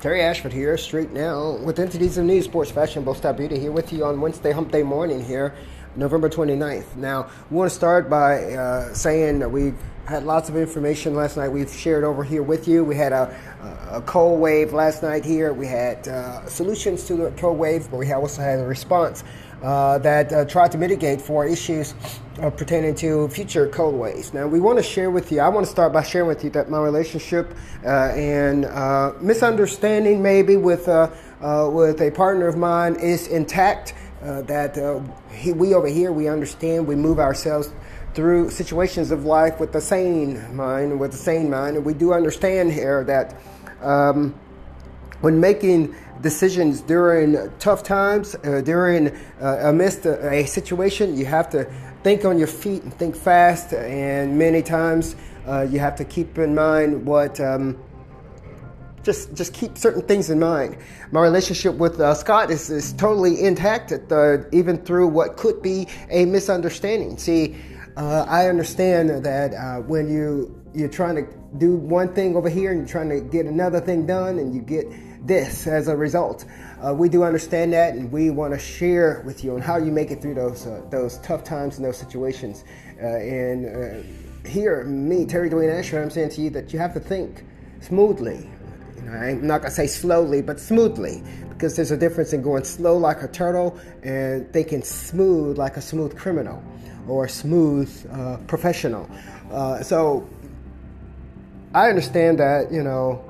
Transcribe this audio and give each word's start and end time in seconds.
Terry 0.00 0.22
Ashford 0.22 0.52
here, 0.52 0.76
StreetNOW, 0.76 1.64
with 1.64 1.80
Entities 1.80 2.18
of 2.18 2.24
News, 2.24 2.44
Sports, 2.44 2.70
Fashion, 2.70 3.02
Both 3.02 3.16
Style 3.16 3.32
Beauty, 3.32 3.58
here 3.58 3.72
with 3.72 3.92
you 3.92 4.04
on 4.04 4.20
Wednesday, 4.20 4.52
Hump 4.52 4.70
Day 4.70 4.84
morning 4.84 5.24
here, 5.24 5.56
November 5.96 6.28
29th. 6.28 6.94
Now, 6.94 7.28
we 7.50 7.56
want 7.56 7.68
to 7.68 7.74
start 7.74 8.08
by 8.08 8.54
uh, 8.54 8.94
saying 8.94 9.40
that 9.40 9.50
we 9.50 9.74
had 10.06 10.22
lots 10.22 10.48
of 10.48 10.56
information 10.56 11.16
last 11.16 11.36
night 11.36 11.48
we've 11.48 11.68
shared 11.68 12.04
over 12.04 12.22
here 12.22 12.44
with 12.44 12.68
you. 12.68 12.84
We 12.84 12.94
had 12.94 13.12
a, 13.12 13.36
a 13.90 14.00
cold 14.02 14.40
wave 14.40 14.72
last 14.72 15.02
night 15.02 15.24
here. 15.24 15.52
We 15.52 15.66
had 15.66 16.06
uh, 16.06 16.46
solutions 16.46 17.02
to 17.08 17.16
the 17.16 17.30
cold 17.32 17.58
wave, 17.58 17.90
but 17.90 17.96
we 17.96 18.12
also 18.12 18.40
had 18.40 18.60
a 18.60 18.66
response 18.66 19.24
that 19.62 20.32
uh, 20.32 20.44
tried 20.44 20.72
to 20.72 20.78
mitigate 20.78 21.20
for 21.20 21.46
issues 21.46 21.94
uh, 22.40 22.50
pertaining 22.50 22.94
to 22.94 23.28
future 23.28 23.68
cold 23.68 23.94
waves. 23.94 24.32
Now, 24.32 24.46
we 24.46 24.60
want 24.60 24.78
to 24.78 24.82
share 24.82 25.10
with 25.10 25.32
you, 25.32 25.40
I 25.40 25.48
want 25.48 25.66
to 25.66 25.70
start 25.70 25.92
by 25.92 26.02
sharing 26.02 26.28
with 26.28 26.44
you 26.44 26.50
that 26.50 26.70
my 26.70 26.78
relationship 26.78 27.54
uh, 27.84 28.12
and 28.14 28.64
uh, 28.64 29.12
misunderstanding 29.20 30.22
maybe 30.22 30.56
with, 30.56 30.88
uh, 30.88 31.10
with 31.72 32.00
a 32.00 32.10
partner 32.10 32.46
of 32.46 32.56
mine 32.56 32.94
is 32.96 33.26
intact. 33.26 33.94
that 34.20 34.76
he, 35.32 35.52
we 35.52 35.74
over 35.74 35.88
here, 35.88 36.12
we 36.12 36.28
understand, 36.28 36.86
we 36.86 36.94
move 36.94 37.18
ourselves 37.18 37.72
through 38.14 38.50
situations 38.50 39.10
of 39.10 39.24
life 39.24 39.60
with 39.60 39.72
the 39.72 39.80
sane 39.80 40.54
mind, 40.54 40.98
with 40.98 41.12
the 41.12 41.16
sane 41.16 41.48
mind, 41.48 41.76
and 41.76 41.84
we 41.84 41.94
do 41.94 42.12
understand 42.12 42.72
here 42.72 43.04
that 43.04 43.36
um, 43.80 44.34
when 45.20 45.38
making 45.40 45.94
decisions 46.20 46.80
during 46.80 47.50
tough 47.58 47.82
times, 47.82 48.34
uh, 48.44 48.60
during 48.64 49.08
uh, 49.40 49.58
amidst 49.62 50.06
a, 50.06 50.30
a, 50.30 50.46
situation, 50.46 51.16
you 51.16 51.24
have 51.26 51.48
to 51.50 51.64
think 52.02 52.24
on 52.24 52.38
your 52.38 52.48
feet 52.48 52.82
and 52.82 52.92
think 52.94 53.16
fast. 53.16 53.72
And 53.72 54.38
many 54.38 54.62
times, 54.62 55.16
uh, 55.46 55.66
you 55.70 55.78
have 55.78 55.96
to 55.96 56.04
keep 56.04 56.38
in 56.38 56.54
mind 56.54 57.06
what. 57.06 57.40
Um, 57.40 57.78
just, 59.04 59.32
just 59.32 59.54
keep 59.54 59.78
certain 59.78 60.02
things 60.02 60.28
in 60.28 60.38
mind. 60.38 60.76
My 61.12 61.22
relationship 61.22 61.76
with 61.76 61.98
uh, 61.98 62.12
Scott 62.12 62.50
is, 62.50 62.68
is 62.68 62.92
totally 62.92 63.42
intact, 63.42 63.90
uh, 63.92 64.38
even 64.52 64.76
through 64.84 65.06
what 65.06 65.38
could 65.38 65.62
be 65.62 65.86
a 66.10 66.26
misunderstanding. 66.26 67.16
See, 67.16 67.56
uh, 67.96 68.26
I 68.28 68.48
understand 68.48 69.24
that 69.24 69.84
when 69.86 70.10
you 70.10 70.54
you're 70.74 70.88
trying 70.88 71.16
to 71.16 71.26
do 71.56 71.76
one 71.76 72.12
thing 72.12 72.36
over 72.36 72.48
here 72.48 72.70
and 72.70 72.80
you're 72.80 72.88
trying 72.88 73.08
to 73.08 73.20
get 73.20 73.46
another 73.46 73.80
thing 73.80 74.04
done, 74.04 74.38
and 74.38 74.54
you 74.54 74.60
get 74.60 74.86
this 75.22 75.66
as 75.66 75.88
a 75.88 75.96
result. 75.96 76.44
Uh, 76.84 76.94
we 76.94 77.08
do 77.08 77.24
understand 77.24 77.72
that, 77.72 77.94
and 77.94 78.10
we 78.12 78.30
want 78.30 78.52
to 78.54 78.58
share 78.58 79.22
with 79.26 79.42
you 79.42 79.54
on 79.54 79.60
how 79.60 79.76
you 79.76 79.90
make 79.90 80.10
it 80.10 80.22
through 80.22 80.34
those 80.34 80.66
uh, 80.66 80.82
those 80.90 81.18
tough 81.18 81.44
times 81.44 81.76
and 81.76 81.84
those 81.84 81.96
situations. 81.96 82.64
Uh, 83.02 83.06
and 83.06 83.66
uh, 83.66 84.48
here, 84.48 84.84
me, 84.84 85.26
Terry 85.26 85.50
Dwayne 85.50 85.76
Ashford, 85.76 86.02
I'm 86.02 86.10
saying 86.10 86.30
to 86.30 86.40
you 86.40 86.50
that 86.50 86.72
you 86.72 86.78
have 86.78 86.94
to 86.94 87.00
think 87.00 87.44
smoothly. 87.80 88.48
You 88.96 89.02
know, 89.02 89.12
I'm 89.12 89.46
not 89.46 89.62
gonna 89.62 89.70
say 89.70 89.86
slowly, 89.86 90.42
but 90.42 90.60
smoothly, 90.60 91.22
because 91.50 91.74
there's 91.74 91.90
a 91.90 91.96
difference 91.96 92.32
in 92.32 92.42
going 92.42 92.64
slow 92.64 92.96
like 92.96 93.22
a 93.22 93.28
turtle 93.28 93.78
and 94.02 94.52
thinking 94.52 94.82
smooth 94.82 95.58
like 95.58 95.76
a 95.76 95.82
smooth 95.82 96.16
criminal 96.16 96.62
or 97.08 97.24
a 97.24 97.28
smooth 97.28 97.90
uh, 98.12 98.36
professional. 98.46 99.10
Uh, 99.50 99.82
so 99.82 100.28
I 101.74 101.88
understand 101.88 102.38
that 102.38 102.70
you 102.70 102.82
know 102.82 103.24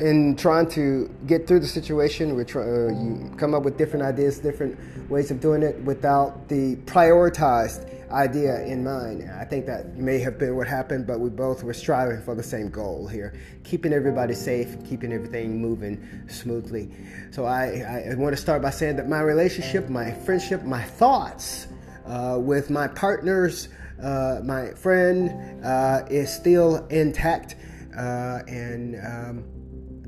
in 0.00 0.36
trying 0.36 0.68
to 0.70 1.08
get 1.26 1.46
through 1.46 1.60
the 1.60 1.66
situation, 1.66 2.34
we 2.34 2.44
try, 2.44 2.62
uh, 2.62 2.88
you 2.88 3.32
come 3.36 3.54
up 3.54 3.62
with 3.62 3.76
different 3.76 4.04
ideas, 4.04 4.38
different 4.38 4.78
ways 5.10 5.30
of 5.30 5.40
doing 5.40 5.62
it 5.62 5.76
without 5.82 6.48
the 6.48 6.76
prioritized 6.86 7.88
idea 8.10 8.64
in 8.64 8.82
mind. 8.82 9.30
I 9.30 9.44
think 9.44 9.66
that 9.66 9.96
may 9.96 10.18
have 10.18 10.38
been 10.38 10.56
what 10.56 10.66
happened, 10.66 11.06
but 11.06 11.20
we 11.20 11.28
both 11.28 11.62
were 11.62 11.74
striving 11.74 12.22
for 12.22 12.34
the 12.34 12.42
same 12.42 12.70
goal 12.70 13.06
here 13.06 13.34
keeping 13.64 13.92
everybody 13.92 14.34
safe, 14.34 14.76
keeping 14.88 15.12
everything 15.12 15.60
moving 15.60 16.02
smoothly. 16.28 16.90
So 17.30 17.44
I, 17.44 18.10
I 18.10 18.14
want 18.14 18.34
to 18.34 18.40
start 18.40 18.62
by 18.62 18.70
saying 18.70 18.96
that 18.96 19.08
my 19.08 19.20
relationship, 19.20 19.90
my 19.90 20.10
friendship, 20.10 20.62
my 20.62 20.82
thoughts 20.82 21.66
uh, 22.06 22.38
with 22.40 22.70
my 22.70 22.88
partners, 22.88 23.68
uh, 24.02 24.40
my 24.42 24.70
friend 24.70 25.64
uh, 25.64 26.06
is 26.08 26.32
still 26.32 26.86
intact. 26.86 27.56
Uh, 27.94 28.40
and 28.46 28.96
um, 29.04 29.44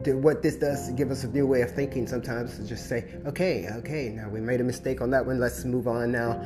what 0.06 0.42
this 0.42 0.56
does 0.56 0.90
give 0.92 1.10
us 1.10 1.24
a 1.24 1.28
new 1.28 1.46
way 1.46 1.62
of 1.62 1.70
thinking 1.70 2.06
sometimes 2.06 2.56
to 2.56 2.66
just 2.66 2.88
say, 2.88 3.14
okay, 3.26 3.68
okay, 3.76 4.08
now 4.08 4.28
we 4.28 4.40
made 4.40 4.60
a 4.60 4.64
mistake 4.64 5.00
on 5.00 5.10
that 5.10 5.24
one. 5.24 5.38
Let's 5.38 5.64
move 5.64 5.86
on 5.88 6.12
now 6.12 6.42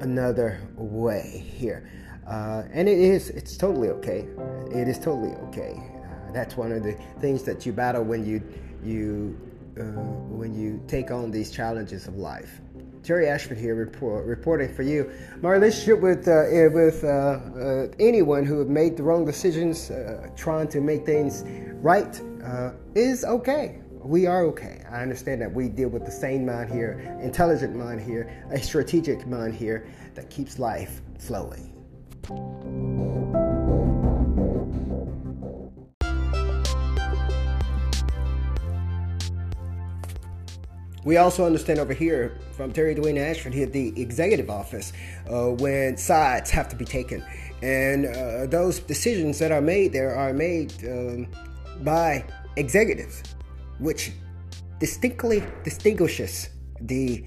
another 0.00 0.60
way 0.76 1.44
here. 1.46 1.90
Uh, 2.26 2.62
and 2.72 2.88
it 2.88 2.98
is, 2.98 3.30
it's 3.30 3.56
totally 3.56 3.88
okay. 3.88 4.26
It 4.70 4.88
is 4.88 4.98
totally 4.98 5.34
okay. 5.48 5.74
Uh, 5.76 6.32
that's 6.32 6.56
one 6.56 6.72
of 6.72 6.82
the 6.82 6.96
things 7.20 7.42
that 7.44 7.66
you 7.66 7.72
battle 7.72 8.04
when 8.04 8.24
you, 8.24 8.42
you, 8.84 9.38
uh, 9.78 9.82
when 9.82 10.54
you 10.54 10.82
take 10.86 11.10
on 11.10 11.30
these 11.30 11.50
challenges 11.50 12.06
of 12.06 12.16
life. 12.16 12.60
Terry 13.02 13.28
Ashford 13.28 13.58
here 13.58 13.74
report, 13.74 14.24
reporting 14.26 14.72
for 14.72 14.82
you. 14.82 15.10
My 15.40 15.50
relationship 15.50 16.00
with 16.00 16.28
uh, 16.28 16.44
eh, 16.48 16.68
with 16.68 17.02
uh, 17.02 17.08
uh, 17.08 17.86
anyone 17.98 18.44
who 18.44 18.58
have 18.60 18.68
made 18.68 18.96
the 18.96 19.02
wrong 19.02 19.24
decisions, 19.24 19.90
uh, 19.90 20.28
trying 20.36 20.68
to 20.68 20.80
make 20.80 21.04
things 21.04 21.42
right, 21.82 22.20
uh, 22.44 22.70
is 22.94 23.24
okay. 23.24 23.80
We 23.90 24.26
are 24.26 24.44
okay. 24.46 24.84
I 24.90 25.02
understand 25.02 25.40
that 25.42 25.52
we 25.52 25.68
deal 25.68 25.88
with 25.88 26.04
the 26.04 26.10
sane 26.12 26.46
mind 26.46 26.70
here, 26.70 27.16
intelligent 27.20 27.74
mind 27.76 28.00
here, 28.00 28.44
a 28.50 28.60
strategic 28.60 29.26
mind 29.26 29.54
here 29.54 29.88
that 30.14 30.30
keeps 30.30 30.58
life 30.58 31.02
flowing. 31.18 31.72
We 41.04 41.16
also 41.16 41.44
understand 41.44 41.80
over 41.80 41.92
here 41.92 42.38
from 42.52 42.72
Terry 42.72 42.94
Dwayne 42.94 43.18
Ashford 43.18 43.54
here, 43.54 43.66
the 43.66 43.92
executive 44.00 44.48
office, 44.48 44.92
uh, 45.28 45.48
when 45.48 45.96
sides 45.96 46.50
have 46.50 46.68
to 46.68 46.76
be 46.76 46.84
taken. 46.84 47.24
And 47.60 48.06
uh, 48.06 48.46
those 48.46 48.78
decisions 48.78 49.38
that 49.40 49.50
are 49.50 49.60
made 49.60 49.92
there 49.92 50.14
are 50.14 50.32
made 50.32 50.72
um, 50.84 51.26
by 51.82 52.24
executives, 52.56 53.22
which 53.80 54.12
distinctly 54.78 55.42
distinguishes 55.64 56.50
the 56.80 57.24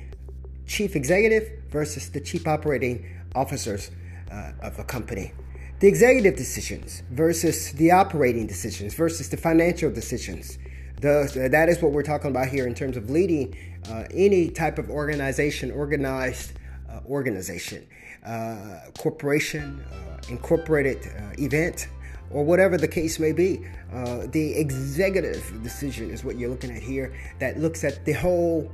chief 0.66 0.96
executive 0.96 1.52
versus 1.70 2.10
the 2.10 2.22
chief 2.22 2.48
operating 2.48 3.06
officers 3.36 3.92
uh, 4.32 4.52
of 4.62 4.80
a 4.80 4.84
company. 4.86 5.34
The 5.80 5.88
executive 5.88 6.38
decisions 6.38 7.04
versus 7.12 7.74
the 7.74 7.92
operating 7.92 8.48
decisions 8.48 8.94
versus 8.94 9.28
the 9.30 9.38
financial 9.38 9.92
decisions 9.92 10.58
that 11.02 11.66
is 11.70 11.82
what 11.82 11.92
we're 11.92 12.04
talking 12.04 12.32
about 12.32 12.48
here 12.48 12.68
in 12.68 12.74
terms 12.74 12.98
of 12.98 13.10
leading 13.10 13.56
uh, 13.90 14.06
any 14.12 14.50
type 14.50 14.80
of 14.80 14.90
organization, 14.90 15.72
organized 15.72 16.54
uh, 16.90 17.00
organization, 17.08 17.86
uh, 18.26 18.80
corporation, 18.98 19.84
uh, 19.92 20.20
incorporated 20.30 20.98
uh, 21.06 21.34
event, 21.38 21.88
or 22.32 22.44
whatever 22.44 22.78
the 22.78 22.88
case 22.88 23.20
may 23.20 23.32
be. 23.32 23.66
Uh, 23.94 24.26
the 24.32 24.54
executive 24.56 25.62
decision 25.64 26.10
is 26.10 26.24
what 26.24 26.38
you're 26.38 26.50
looking 26.50 26.72
at 26.72 26.82
here 26.82 27.14
that 27.40 27.60
looks 27.60 27.84
at 27.84 28.04
the 28.06 28.14
whole 28.14 28.72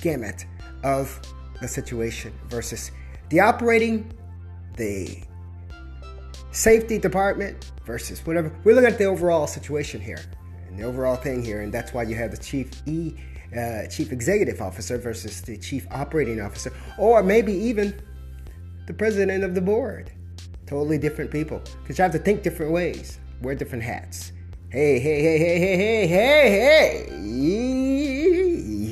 gamut 0.00 0.46
of 0.82 1.20
the 1.60 1.68
situation 1.68 2.32
versus 2.48 2.90
the 3.28 3.40
operating, 3.40 4.10
the 4.76 5.22
safety 6.50 6.98
department 6.98 7.72
versus 7.84 8.24
whatever. 8.26 8.52
We're 8.64 8.74
looking 8.74 8.90
at 8.90 8.98
the 8.98 9.04
overall 9.04 9.46
situation 9.46 10.00
here 10.00 10.20
the 10.76 10.84
overall 10.84 11.16
thing 11.16 11.44
here, 11.44 11.62
and 11.62 11.72
that's 11.72 11.92
why 11.92 12.02
you 12.02 12.14
have 12.16 12.30
the 12.30 12.36
chief 12.36 12.70
E, 12.86 13.14
uh, 13.56 13.86
chief 13.86 14.12
executive 14.12 14.60
officer 14.60 14.98
versus 14.98 15.40
the 15.42 15.56
chief 15.56 15.86
operating 15.90 16.40
officer, 16.40 16.72
or 16.98 17.22
maybe 17.22 17.52
even 17.52 18.00
the 18.86 18.94
president 18.94 19.44
of 19.44 19.54
the 19.54 19.60
board. 19.60 20.10
Totally 20.66 20.98
different 20.98 21.30
people, 21.30 21.62
because 21.82 21.98
you 21.98 22.02
have 22.02 22.12
to 22.12 22.18
think 22.18 22.42
different 22.42 22.72
ways, 22.72 23.18
wear 23.42 23.54
different 23.54 23.84
hats. 23.84 24.32
Hey, 24.70 24.98
hey, 24.98 25.22
hey, 25.22 25.38
hey, 25.38 25.58
hey, 25.58 25.76
hey, 25.76 26.08
hey, 26.08 27.06
hey. 27.10 27.83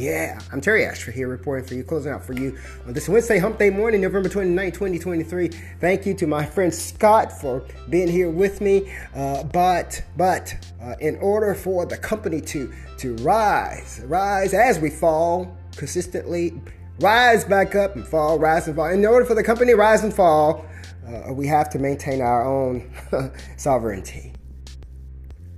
Yeah, 0.03 0.41
I'm 0.51 0.61
Terry 0.61 0.85
Ashford 0.85 1.15
here 1.15 1.29
reporting 1.29 1.65
for 1.65 1.75
you, 1.75 1.85
closing 1.85 2.11
out 2.11 2.25
for 2.25 2.33
you 2.33 2.59
on 2.89 2.93
this 2.93 3.09
Wednesday, 3.09 3.39
Hump 3.39 3.57
Day 3.57 3.71
morning, 3.71 4.01
November 4.01 4.29
29, 4.29 4.73
2023. 4.73 5.49
Thank 5.79 6.07
you 6.07 6.15
to 6.15 6.27
my 6.27 6.45
friend 6.45 6.75
Scott 6.75 7.31
for 7.31 7.65
being 7.89 8.09
here 8.09 8.29
with 8.29 8.61
me. 8.61 8.93
Uh, 9.15 9.45
but, 9.45 10.03
but, 10.17 10.57
uh, 10.83 10.97
in 10.99 11.15
order 11.19 11.55
for 11.55 11.87
the 11.87 11.97
company 11.97 12.41
to 12.41 12.73
to 12.99 13.15
rise, 13.19 14.01
rise 14.07 14.55
as 14.55 14.81
we 14.81 14.91
fall 14.91 15.57
consistently, 15.77 16.61
rise 16.99 17.45
back 17.45 17.77
up 17.77 17.95
and 17.95 18.05
fall, 18.05 18.41
rise 18.41 18.67
and 18.67 18.75
fall. 18.75 18.91
In 18.91 19.07
order 19.07 19.25
for 19.25 19.37
the 19.37 19.45
company 19.45 19.71
to 19.71 19.77
rise 19.77 20.03
and 20.03 20.13
fall, 20.13 20.67
uh, 21.07 21.33
we 21.33 21.47
have 21.47 21.71
to 21.71 21.79
maintain 21.79 22.21
our 22.21 22.45
own 22.45 22.91
sovereignty 23.57 24.33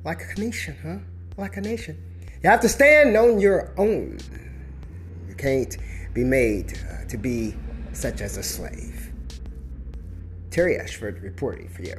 like 0.05 0.21
a 0.37 0.39
nation, 0.39 0.77
huh? 0.83 0.99
Like 1.39 1.57
a 1.57 1.63
nation. 1.63 1.97
You 2.45 2.51
have 2.51 2.61
to 2.61 2.69
stand 2.69 3.17
on 3.17 3.41
your 3.41 3.73
own. 3.79 4.19
You 5.27 5.35
can't 5.35 5.79
be 6.13 6.25
made 6.25 6.79
uh, 6.91 7.07
to 7.09 7.17
be 7.17 7.55
such 7.95 8.21
as 8.21 8.37
a 8.37 8.43
slave. 8.43 9.11
Terry 10.51 10.79
Ashford 10.79 11.23
reporting 11.23 11.71
for 11.71 11.81
you. 11.81 11.97